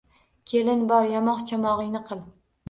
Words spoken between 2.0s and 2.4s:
qil